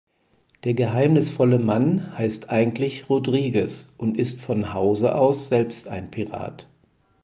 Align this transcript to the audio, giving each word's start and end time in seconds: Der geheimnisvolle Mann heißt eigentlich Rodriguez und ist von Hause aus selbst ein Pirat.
Der 0.63 0.73
geheimnisvolle 0.73 1.59
Mann 1.59 2.17
heißt 2.17 2.49
eigentlich 2.49 3.07
Rodriguez 3.07 3.87
und 3.99 4.17
ist 4.17 4.41
von 4.41 4.73
Hause 4.73 5.13
aus 5.13 5.47
selbst 5.49 5.87
ein 5.87 6.09
Pirat. 6.09 6.65